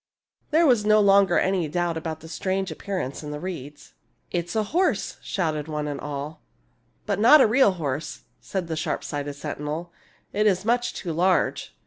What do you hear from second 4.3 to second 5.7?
It is a horse!" shouted